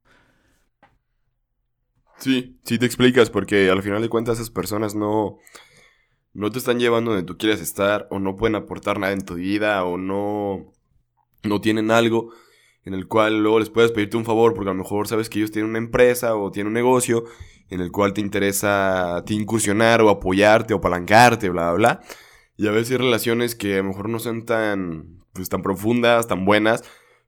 [2.17, 5.39] Sí, sí te explicas, porque al final de cuentas esas personas no,
[6.35, 9.35] no te están llevando donde tú quieres estar, o no pueden aportar nada en tu
[9.35, 10.73] vida, o no,
[11.45, 12.33] no tienen algo
[12.89, 15.39] en el cual luego les puedes pedirte un favor, porque a lo mejor sabes que
[15.39, 17.25] ellos tienen una empresa o tienen un negocio
[17.69, 22.01] en el cual te interesa te incursionar o apoyarte o apalancarte, bla, bla, bla.
[22.57, 26.29] Y a veces hay relaciones que a lo mejor no son tan, pues, tan profundas,
[26.29, 26.83] tan buenas,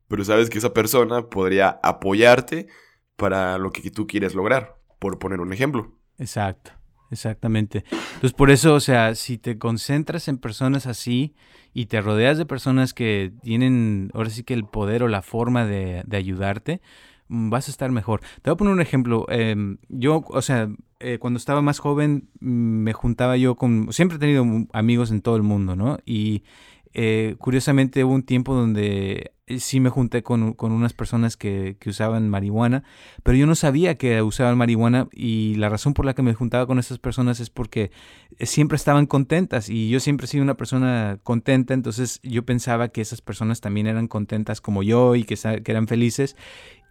[0.09, 2.69] pero sabes que esa persona podría apoyarte
[3.17, 5.93] para lo que tú quieres lograr, por poner un ejemplo.
[6.17, 6.73] Exacto,
[7.11, 7.85] exactamente.
[8.15, 11.35] Entonces, por eso, o sea, si te concentras en personas así
[11.73, 15.67] y te rodeas de personas que tienen ahora sí que el poder o la forma
[15.67, 16.81] de, ayudarte,
[17.29, 18.21] mm, vas a estar mejor.
[18.43, 19.27] Te voy a poner un ejemplo.
[19.29, 20.69] Em, yo, o sea,
[21.01, 23.93] eh, cuando estaba más joven mm, me juntaba yo con...
[23.93, 25.99] Siempre he tenido amigos en todo el mundo, ¿no?
[26.05, 26.45] Y
[26.93, 32.85] eh, curiosamente hubo un tiempo donde sí me junté con, unas personas que, usaban marihuana,
[33.23, 36.67] pero yo no sabía que usaban marihuana y la razón por la que me juntaba
[36.67, 37.91] con esas personas es porque
[38.39, 42.89] eh, siempre estaban contentas y yo siempre he sido una persona contenta, entonces yo pensaba
[42.89, 46.37] que esas personas también eran contentas como yo y que, que eran felices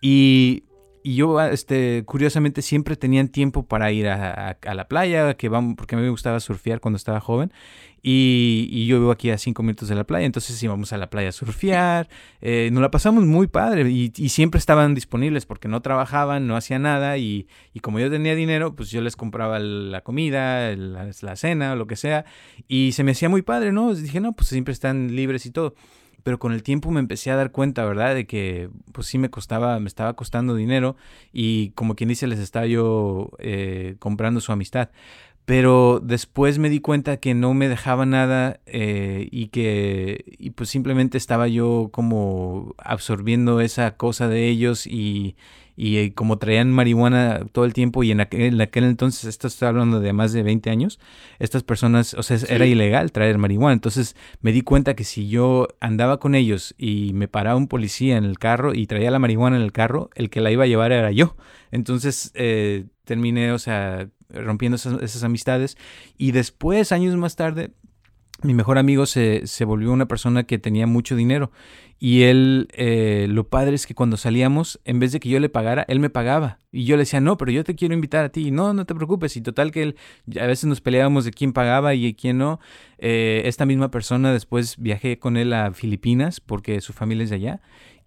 [0.01, 0.63] y
[1.03, 5.75] y yo, ah, este, curiosamente, siempre tenían tiempo para ir a, la playa, que vamos,
[5.77, 7.51] porque a mí me gustaba surfear cuando estaba joven.
[8.01, 11.29] Y, yo vivo aquí a cinco minutos de la playa, entonces íbamos a la playa
[11.29, 12.09] a surfear.
[12.41, 16.83] Eh, nos la pasamos muy padre y, siempre estaban disponibles porque no trabajaban, no hacían
[16.83, 17.17] nada.
[17.17, 17.47] Y,
[17.81, 21.95] como yo tenía dinero, pues yo les compraba la comida, la, la cena, lo que
[21.95, 22.25] sea.
[22.67, 23.93] Y se me hacía muy padre, ¿no?
[23.93, 25.75] Dije, no, pues siempre están libres y todo
[26.23, 28.15] pero con el tiempo me empecé a dar cuenta, ¿verdad?
[28.15, 30.95] De que pues sí me costaba, me estaba costando dinero
[31.33, 34.89] y como quien dice les estaba yo eh, comprando su amistad.
[35.45, 40.69] Pero después me di cuenta que no me dejaba nada eh, y que y pues
[40.69, 45.35] simplemente estaba yo como absorbiendo esa cosa de ellos y,
[45.81, 50.01] y eh, como traían marihuana todo el tiempo y en aquel, entonces, esto está hablando
[50.01, 50.99] de más de 20 años,
[51.39, 53.75] estas personas, o sea, era ilegal traer marihuana.
[53.75, 58.17] Entonces me di cuenta que si yo andaba con ellos y me paraba un policía
[58.17, 60.67] en el carro y traía la marihuana en el carro, el que la iba a
[60.67, 61.37] llevar era yo.
[61.71, 65.77] Entonces eh, terminé, o sea, rompiendo esas, esas amistades
[66.17, 67.71] y después, años más tarde,
[68.41, 71.51] mi mejor amigo se, se, volvió una persona que tenía mucho dinero
[72.01, 75.49] y él, eh, lo padre es que cuando salíamos, en vez de que yo le
[75.49, 76.59] pagara, él me pagaba.
[76.71, 78.51] Y yo le decía, no, pero yo te quiero invitar a ti.
[78.51, 79.35] No, no te preocupes.
[79.35, 79.95] Y total que él,
[80.39, 82.61] a veces nos peleábamos de quién pagaba y quién no.
[82.99, 87.35] Eh, esta misma persona, después viajé con él a Filipinas porque su familia es de
[87.35, 87.61] allá.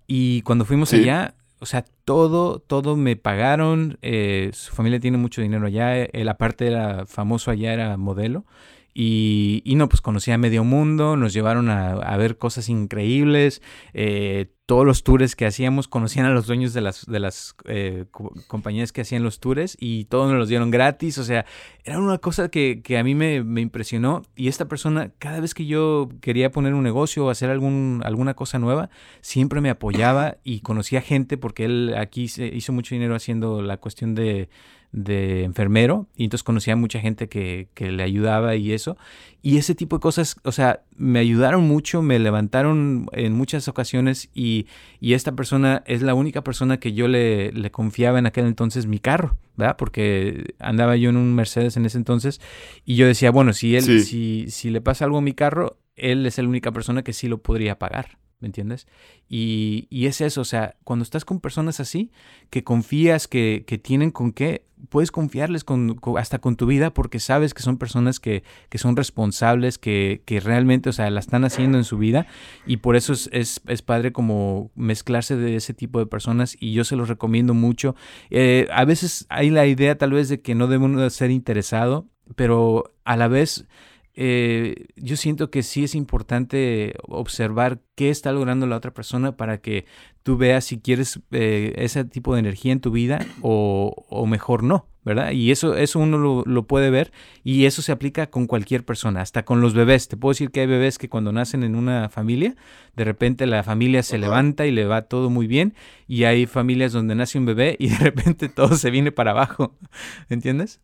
[0.07, 3.99] Y cuando fuimos allá, o sea, todo, todo me pagaron.
[4.01, 6.03] Eh, su familia tiene mucho dinero allá.
[6.03, 8.47] Él aparte era famoso allá, era modelo.
[8.95, 13.63] Y, no, pues conocí a medio mundo, nos llevaron a, ver cosas increíbles,
[13.95, 18.05] eh, todos los tours que hacíamos, conocían a los dueños de las, de las eh,
[18.47, 21.45] compañías que hacían los tours y todos nos los dieron gratis, o sea,
[21.85, 25.55] era una cosa que, que a mí me, me, impresionó y esta persona, cada vez
[25.55, 28.89] que yo quería poner un negocio o hacer algún, alguna cosa nueva,
[29.21, 34.15] siempre me apoyaba y conocía gente porque él aquí hizo mucho dinero haciendo la cuestión
[34.15, 34.49] de
[34.93, 38.99] de enfermero y entonces conocía a mucha gente que, que, le ayudaba y eso.
[39.41, 44.29] Y ese tipo de cosas, o sea, me ayudaron mucho, me levantaron en muchas ocasiones
[44.35, 44.67] y,
[45.01, 48.87] y esta persona es la única persona que yo le, le, confiaba en aquel entonces
[48.87, 49.77] mi carro, ¿verdad?
[49.79, 52.41] Porque andaba yo en un Mercedes en ese entonces
[52.85, 56.27] y yo decía, bueno, si él, si, si le pasa algo a mi carro, él
[56.27, 58.19] es la única persona que sí lo podría pagar.
[58.43, 58.87] ¿Me entiendes?
[59.29, 62.11] Y, y, es eso, o sea, cuando estás con personas así,
[62.51, 67.21] que confías, que, que tienen con qué, puedes confiarles con, hasta con tu vida porque
[67.21, 71.45] sabes que son personas que, que son responsables, que, que, realmente, o sea, la están
[71.45, 72.27] haciendo en su vida
[72.67, 76.73] y por eso es, es, es, padre como mezclarse de ese tipo de personas y
[76.73, 77.95] yo se los recomiendo mucho.
[78.31, 82.93] Eh, a veces hay la idea tal vez de que no debemos ser interesado, pero
[83.05, 83.67] a la vez
[84.15, 89.59] eh, yo siento que sí es importante observar qué está logrando la otra persona para
[89.59, 89.87] que
[90.23, 94.87] tú veas si quieres eh, ese tipo de energía en tu vida o, mejor no,
[95.03, 95.33] ¿verdad?
[95.33, 97.11] Y eso, eso uno lo, puede ver
[97.43, 100.09] y eso se aplica con cualquier persona, hasta con los bebés.
[100.09, 102.55] Te puedo decir que hay bebés que cuando nacen en una familia,
[102.95, 105.75] de repente la familia se levanta y le va todo muy bien
[106.07, 109.75] y hay familias donde nace un bebé y de repente todo se viene para abajo,
[110.29, 110.81] ¿entiendes?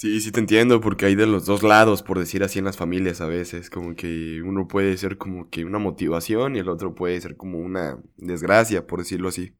[0.00, 2.78] Sí, sí te entiendo, porque hay de los dos lados, por decir así, en las
[2.78, 6.94] familias a veces, como que uno puede ser como que una motivación y el otro
[6.94, 9.52] puede ser como una desgracia, por decirlo así.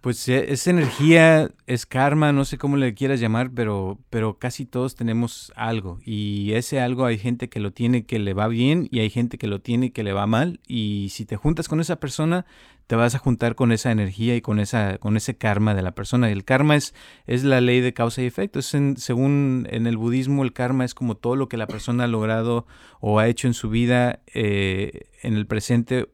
[0.00, 4.94] Pues es energía, es karma, no sé cómo le quieras llamar, pero, pero casi todos
[4.94, 5.98] tenemos algo.
[6.04, 9.38] Y ese algo hay gente que lo tiene que le va bien y hay gente
[9.38, 10.60] que lo tiene que le va mal.
[10.68, 12.46] Y si te juntas con esa persona,
[12.86, 15.92] te vas a juntar con esa energía y con, esa, con ese karma de la
[15.92, 16.30] persona.
[16.30, 16.94] El karma es,
[17.26, 18.60] es la ley de causa y efecto.
[18.62, 22.66] según en el budismo, el karma es como todo lo que la persona ha logrado
[23.00, 26.08] o ha hecho en su vida eh, en el presente,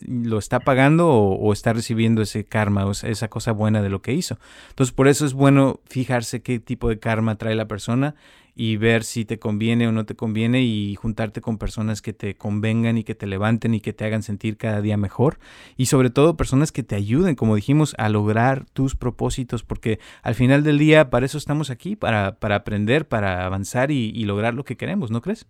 [0.00, 4.12] lo está pagando o, está recibiendo ese karma, o esa cosa buena de lo que
[4.12, 4.38] hizo.
[4.70, 8.16] Entonces, por eso es bueno fijarse qué tipo de karma trae la persona
[8.60, 12.36] y ver si te conviene o no te conviene y juntarte con personas que te
[12.36, 15.38] convengan y que te levanten y que te hagan sentir cada día mejor
[15.76, 20.34] y sobre todo personas que te ayuden, como dijimos, a lograr tus propósitos porque al
[20.34, 24.64] final del día para eso estamos aquí, para, para aprender, para avanzar y, lograr lo
[24.64, 25.46] que queremos, ¿no crees?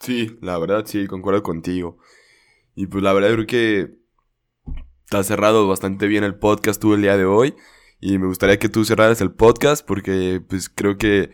[0.00, 1.98] Sí, la verdad sí, concuerdo contigo.
[2.74, 3.98] Y pues la verdad creo que
[5.12, 7.54] has cerrado bastante bien el podcast tú el día de hoy.
[8.00, 11.30] Y me gustaría que tú cerraras el podcast porque pues creo que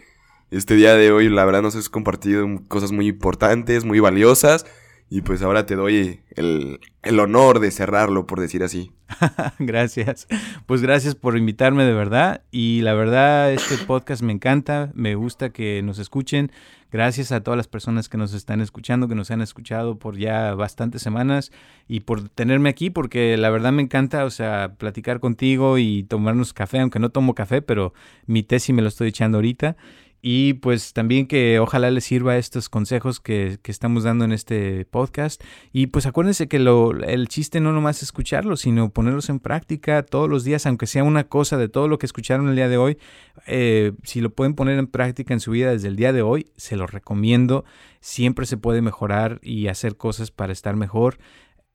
[0.51, 4.65] este día de hoy la verdad nos has compartido cosas muy importantes, muy valiosas.
[5.11, 8.93] Y pues ahora te doy el, el honor de cerrarlo, por decir así.
[9.59, 10.27] gracias.
[10.67, 12.43] Pues gracias por invitarme de verdad.
[12.51, 14.91] Y la verdad, este podcast me encanta.
[14.95, 16.51] Me gusta que nos escuchen.
[16.95, 20.55] Gracias a todas las personas que nos están escuchando, que nos han escuchado por ya
[20.55, 21.51] bastantes semanas
[21.89, 26.53] y por tenerme aquí, porque la verdad me encanta, o sea, platicar contigo y tomarnos
[26.53, 27.95] café, aunque no tomo café, pero
[28.27, 29.77] mi té sí me lo estoy echando ahorita.
[30.27, 34.87] Y pues también que ojalá les sirva estos consejos que, que, estamos dando en este
[34.87, 35.45] podcast.
[35.71, 40.03] Y pues acuérdense que lo, el chiste no nomás es escucharlos, sino ponerlos en práctica
[40.03, 42.79] todos los días, aunque sea una cosa de todo lo que escucharon el día de
[42.79, 42.97] hoy.
[43.47, 46.47] Eh, si lo pueden poner en práctica en su vida desde el día de hoy,
[46.57, 47.67] se los recomiendo.
[48.01, 51.19] Siempre se puede mejorar y hacer cosas para estar mejor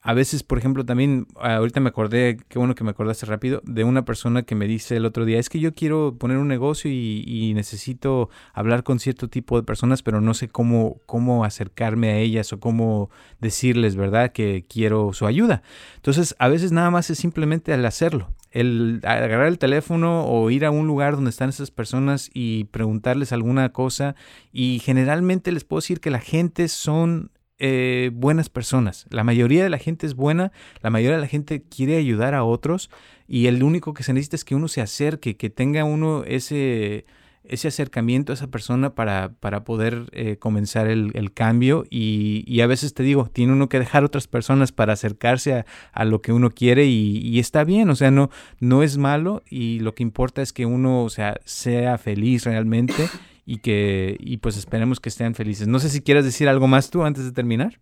[0.01, 3.83] a veces, por ejemplo, también, ahorita me acordé, qué bueno que me acordaste rápido, de
[3.83, 6.89] una persona que me dice el otro día, es que yo quiero poner un negocio
[6.89, 12.17] y, necesito hablar con cierto tipo de personas, pero no sé cómo, cómo acercarme a
[12.17, 13.09] ellas o cómo
[13.41, 15.63] decirles, ¿verdad?, que quiero su ayuda.
[15.95, 20.63] Entonces, a veces nada más es simplemente al hacerlo, el agarrar el teléfono o ir
[20.65, 24.15] a un lugar donde están esas personas y preguntarles alguna cosa.
[24.51, 29.05] Y generalmente les puedo decir que la gente son eh, buenas personas.
[29.09, 30.51] La mayoría de la gente es buena,
[30.81, 32.89] la mayoría de la gente quiere ayudar a otros
[33.27, 37.05] y el único que se necesita es que uno se acerque, que tenga uno ese,
[37.43, 42.93] ese acercamiento a esa persona para, para poder eh, comenzar el, cambio y, a veces
[42.93, 46.85] te digo, tiene uno que dejar otras personas para acercarse a, lo que uno quiere
[46.85, 48.29] y, está bien, o sea, no,
[48.59, 53.09] no es malo y lo que importa es que uno o sea, sea feliz realmente
[53.49, 55.67] y que y pues esperemos que estén felices.
[55.67, 57.81] No sé si quieres decir algo más tú antes de terminar.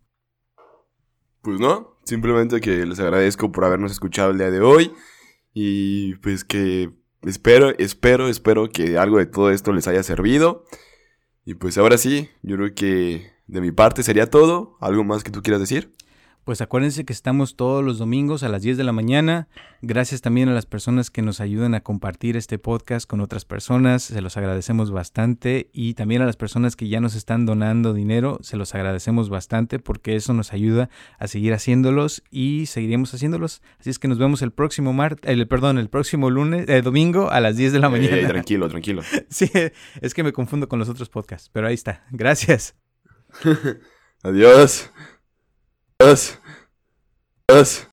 [1.41, 4.93] Pues no, simplemente que les agradezco por habernos escuchado el día de hoy
[5.53, 6.93] y pues que
[7.23, 10.63] espero, espero, espero que algo de todo esto les haya servido.
[11.43, 14.77] Y pues ahora sí, yo creo que de mi parte sería todo.
[14.79, 15.93] ¿Algo más que tú quieras decir?
[16.47, 19.49] Pues acuérdense que estamos todos los domingos a las 10 de la mañana.
[19.81, 24.03] Gracias también a las personas que nos ayudan a compartir este podcast con otras personas.
[24.03, 25.69] Se los agradecemos bastante.
[25.73, 28.39] Y también a las personas que ya nos están donando dinero.
[28.43, 30.89] Se los agradecemos bastante porque eso nos ayuda
[31.19, 33.61] a seguir haciéndolos y seguiremos haciéndolos.
[33.81, 37.29] Así es que nos vemos el próximo martes, el, perdón, el próximo lunes, eh, domingo
[37.29, 38.25] a las 10 de la mañana.
[38.25, 39.01] tranquilo, tranquilo.
[39.29, 39.51] sí,
[39.99, 41.49] es que me confundo con los otros podcasts.
[41.51, 42.05] Pero ahí está.
[42.09, 42.73] Gracias.
[44.23, 44.89] Adiós.
[45.99, 46.37] us.